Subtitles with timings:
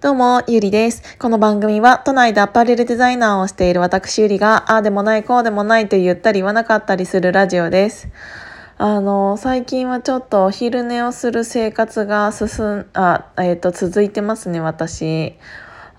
[0.00, 1.18] どうも、ゆりです。
[1.18, 8.08] この番組は都内でアパレルデザイナーをしている私ゆりが、ああでもない、こうでもないと言ったり言わなかったりするラジオです。
[8.76, 15.04] あの、最近はちょっとお昼寝をする生活が進ん、あ、えっ、ー、と、続いてますね、私。
[15.04, 15.34] え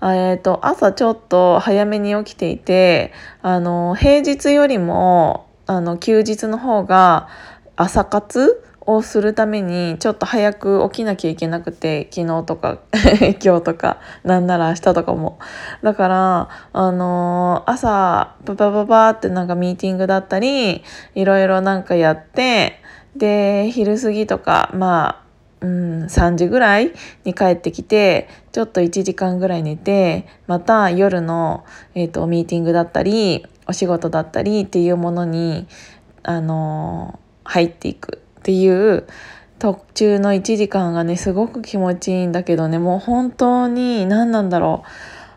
[0.00, 3.12] ー、と、朝ちょっと早めに起きていて、
[3.42, 7.28] あの、平日よりも、あの、休日の方が
[7.76, 12.78] 朝活をするためにちょっと早く起きなきゃいけなくて昨日とか
[13.42, 15.38] 今日とかなんなら明日とかも。
[15.82, 20.82] だからあのー、朝ババババってなんかミーティングだったり
[21.14, 22.80] いろいろなんかやって
[23.16, 25.30] で昼過ぎとかまあ
[25.62, 26.92] うん、3時ぐらい
[27.24, 35.68] に帰ってきてちょっと1時間ぐらい寝てまた夜の、えーと、ミーティングだったりお仕事だったりっていうものに、
[36.22, 38.19] あのー、入っていく。
[38.40, 39.06] っていう
[39.58, 42.78] 特注の1時間がねすごく気持ちいいんだけどね。
[42.78, 44.88] もう本当に何なんだろう。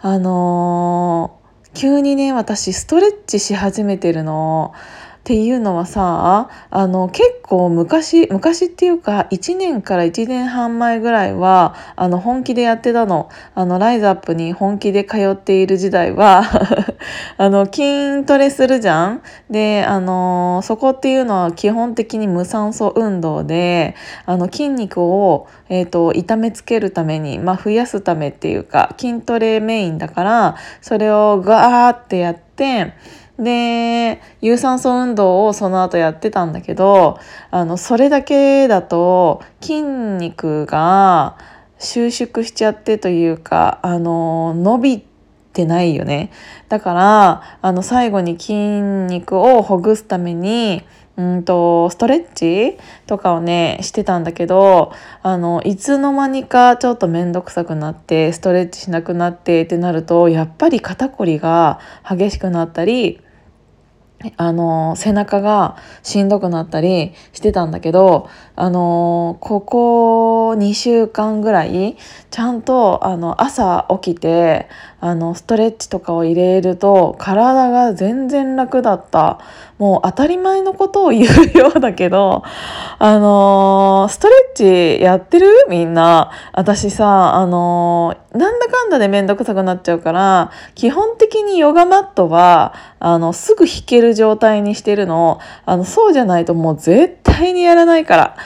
[0.00, 4.74] あのー、急にね私ストレッチし始めてるの。
[5.28, 13.28] っていうのはさあの結構昔昔っていうか1年から1年半前ぐらいはあの本気でやってたの。
[13.54, 16.44] あのライズアップに本気で通っている時代は
[17.36, 19.22] あの筋トレするじゃん。
[19.50, 32.94] であのそこっていうのは基本的に無酸素運動であの筋肉を、えーと、痛めつけるために、まあ、増やすためっていうか筋トレメインだからそれをガーってやって
[33.38, 41.38] で有酸素運動をその後やってたんだけどあのそれだけだと筋肉が
[41.78, 45.04] 収縮しちゃってというかあの伸び
[45.52, 46.30] てないよね。
[46.68, 50.82] だからあの最後に筋肉をほぐすために
[51.16, 54.92] うんとストレッチとかをねしてたんだけど
[55.22, 63.20] あのいつの間にかちょっと面倒くさくなってストレッチしなくなってってなるとやっぱり肩こりが激しくなったり
[64.36, 68.28] あの背中がしんどくなったりしてたんだけど
[68.60, 71.96] あのここ2週間ぐらい
[72.32, 74.68] ちゃんとあの朝起きて
[75.00, 79.38] あのストレッチとかを入れると体が全然楽だった。
[79.78, 82.42] もう当たり前のことを言うようだけど
[82.98, 85.46] あのストレッチやってる？
[85.68, 86.32] みんな。
[86.52, 95.38] 私さあのなんだかんだでめんどくさくなっちゃうから基本的にヨガマットはあのすぐ弾ける状態にしてるの。
[95.64, 98.36] あのそうじゃないともう絶対にやらないから。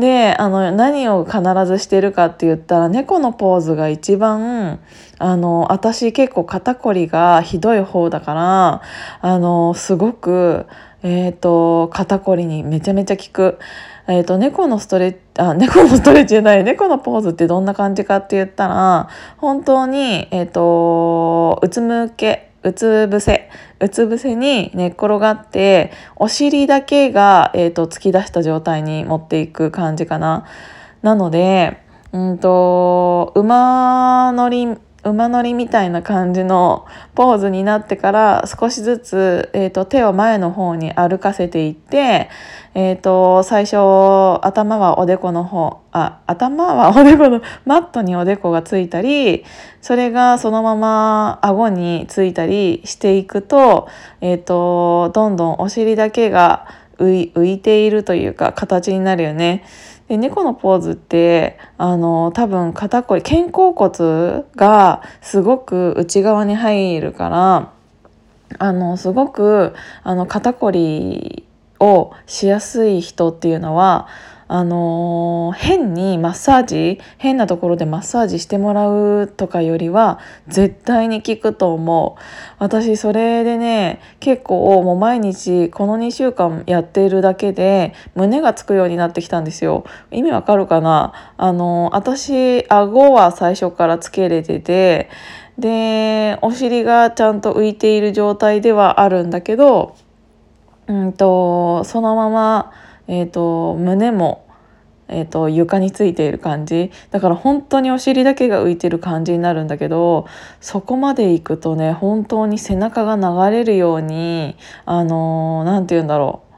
[0.00, 4.80] であの何を必ずしてるかって言ったら猫のポーズが一番
[5.18, 8.82] あの私結構肩こりがひどい方だから
[9.20, 10.66] あのすごく、
[11.02, 13.58] えーと、肩こりにめちゃめちゃ効く。
[14.08, 23.50] えーと、猫のストレッチあ猫のストレッチじゃない猫のポーズってどんな感じかって言ったら本当に、えーと、とうつむけうつ伏せ
[23.80, 30.46] うつ伏せに寝っ転がってお尻だけが、えーと、突き出した状態に持っていく感じかな。
[31.02, 31.82] なので、
[32.12, 42.28] うんと馬乗り馬乗りみたいな感じのポーズになってから少しずつ、えーと、手を前の方に歩かせていって、
[42.74, 43.76] えーと、最初
[44.44, 49.44] 頭はおでこの方あ頭はおでこのマットにおでこがついたり
[49.80, 53.88] それがそのまま顎についたりしていくと,、
[54.20, 56.66] えーとどんどんお尻だけが
[57.00, 59.64] 浮いているというか形になるよね。
[60.08, 67.72] で猫のポーズってあの多分肩こり肩甲骨がすごく内側に入るから
[68.58, 71.44] あのすごくあの肩こり
[71.78, 74.08] をしやすい人っていうのは
[74.52, 80.18] あのー、変にマッサージ変なところでマッサージしてもらうとかよりは
[80.48, 82.20] 絶対に効くと思う。
[82.58, 89.84] 私それでね結構もう毎日この2週間やっているだけで胸がつくようになってきたんですよ。
[90.10, 91.12] 意味わかるかな？
[91.36, 95.10] あのー、私顎は最初からつけれてて
[95.58, 99.94] でお尻がちゃんと浮いている状態ではあるんだけど
[100.88, 102.72] うんとそのまま
[103.10, 104.46] えーと、胸も、
[105.08, 106.92] えーと、床についている感じ。
[107.10, 110.28] だから本当にお尻だけが浮いてる感じになるんだけど
[110.60, 116.49] そこまでいくとね本当に背中が流れるようにあの何、て言うんだろう。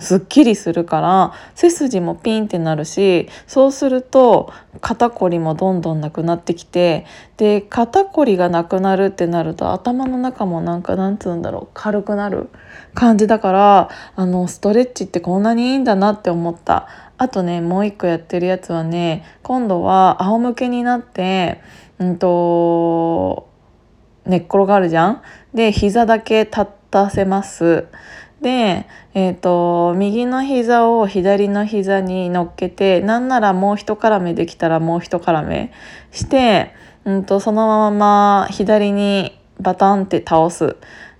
[0.00, 12.48] すっきりするから背筋もピンってなるしそうすると肩こりもどんどんなくなってきてで肩こりがなくなるってなると頭の中もなんかなんつうんだろう軽くなる
[12.94, 16.88] 感じだからあのストレッチってこんなにいいんだなって思った。
[17.20, 21.60] あとねもう一個やってるやつはね今度は仰向けになって
[21.98, 23.48] うんと
[24.24, 25.22] 寝っ転がるじゃん？
[25.52, 27.88] で膝だけ立たせます。
[28.40, 35.72] で、えーと、右の膝を左の膝に乗っけてなんならもう一絡めできたらもう一絡め
[36.12, 36.72] して、
[37.04, 40.76] うんと、そのまま左にバタンって倒す。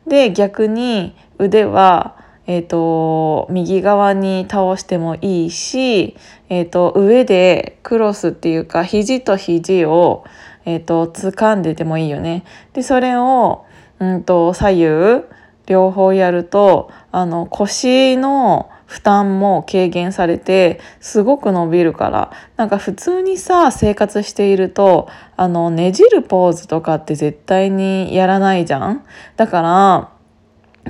[0.07, 2.17] で逆に腕は、
[2.47, 6.17] えーと、右側に倒してもいいし、
[6.49, 10.25] えー、と上でクロスっていうか肘と肘を、
[10.65, 12.45] えー、と掴んでてもいいよね。
[12.73, 13.67] でそれを、
[13.99, 15.25] うんと左右
[15.69, 22.33] 両方やるとあの腰の負担も軽減されてすごく伸びるから。
[22.57, 29.05] なんか普通にさ生活しているとあのねじるポーズとかって絶対にやらないじゃん？
[29.37, 30.11] だから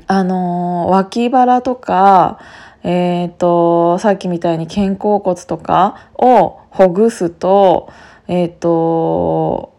[0.06, 2.38] あの脇腹とか
[2.84, 7.92] えーと、さっきみたいに肩甲骨とかをほぐすと,、
[8.28, 9.74] えーと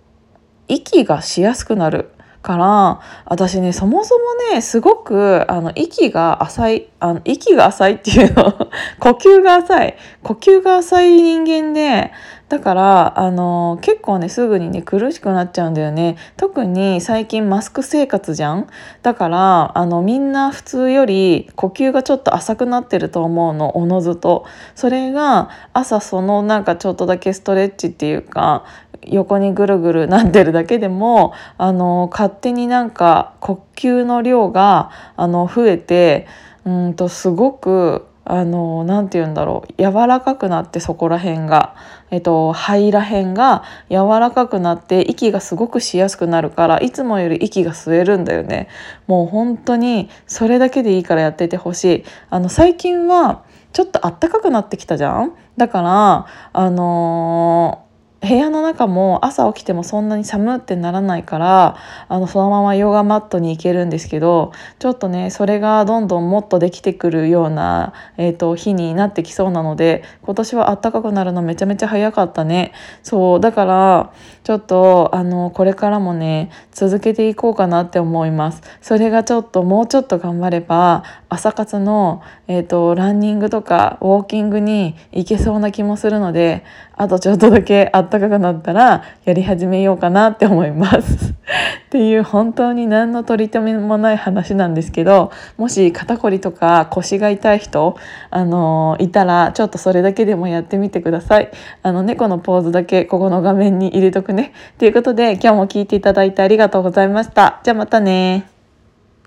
[0.68, 2.12] 息がしやすくなる。
[2.42, 8.54] から私ねそもそもねすごくあの息が浅いあの息が浅いっていうの。
[9.00, 9.98] 呼吸が浅い。
[10.24, 12.12] 呼吸が浅い人間で
[12.50, 16.18] だからあの結構ねすぐにね苦しくなっちゃうんだよね。
[16.36, 18.68] 特に最近マスク生活じゃん。
[19.04, 23.78] だからあのみんな普通より呼吸がちょっと浅くなってると思うの。
[23.78, 24.46] おのずと。
[24.76, 28.66] それが朝そのなんかちょっとだけストレッチっていうか
[29.04, 36.28] 横にぐるぐるなってるだけでもあの勝手になんか呼吸の量があの増えて
[36.66, 41.76] うんとすごくあのなて言うんだろう柔らかくなってそこら辺が、
[42.12, 48.68] えっと、肺ら辺が柔らかくなって息がすごくしやすくなるからいつもより息が吸えるんだよね。
[49.08, 52.04] もう本当にそれだけでいいからやっててほしい。
[52.30, 53.44] あの最近は
[53.74, 55.34] ちょっとあったかくなってきたじゃん？
[55.58, 57.89] だからあのー
[58.22, 61.78] 部屋の中も朝起きてもそんなに寒ってならないから
[62.10, 72.74] あのそのままヨガマットに行けるんですけどちょっとねそれがどんどんもっとできてくるような、えーと、日になってきそうなので今年は暖かくなるのめちゃめちゃ早かったね。
[73.04, 74.14] そうだから
[74.44, 78.62] ちょっとあのこれからもね続けていこうかなって思います。
[78.82, 86.66] それがちょっともうちょっと頑張れば朝活の、えーとランニングとかウォーキングに行けそうな気もするので
[87.00, 91.34] あとちょっとだけ暖かくなったらやり始めようかなって思います。
[91.88, 97.96] っていう本当に何の取り留めもない話なんですけどもし肩こりとか腰が痛い人
[98.30, 101.50] あのいたらちょっとそれだけでもやってみてください。
[101.84, 104.52] あの猫のポーズだけここの画面に入れとくね。
[104.78, 107.62] ということで今日も聞いていただいてありがとうございました。
[107.64, 108.59] じゃあまたね